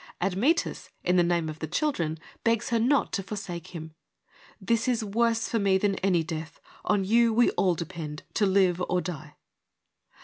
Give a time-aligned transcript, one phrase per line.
[0.19, 3.93] Admetus in the name of the children {begs her not to forsake him'
[4.69, 8.81] this is worse for m: than any death: on you we all depend— to live
[8.89, 9.35] or die.'